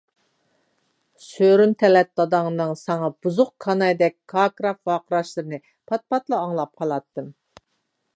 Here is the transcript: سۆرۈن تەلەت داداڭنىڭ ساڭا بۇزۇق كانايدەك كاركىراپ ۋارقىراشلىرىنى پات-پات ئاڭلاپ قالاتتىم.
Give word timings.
سۆرۈن 1.25 1.75
تەلەت 1.83 2.09
داداڭنىڭ 2.21 2.73
ساڭا 2.79 3.09
بۇزۇق 3.25 3.51
كانايدەك 3.65 4.15
كاركىراپ 4.33 4.91
ۋارقىراشلىرىنى 4.93 5.61
پات-پات 5.93 6.35
ئاڭلاپ 6.39 6.73
قالاتتىم. 6.83 7.29